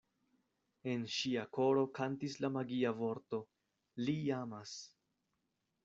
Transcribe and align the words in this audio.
En 0.93 1.03
ŝia 1.15 1.43
koro 1.59 1.83
kantis 1.99 2.39
la 2.45 2.51
magia 2.57 2.95
vorto: 3.03 3.43
„Li 4.09 4.21
amas! 4.43 4.77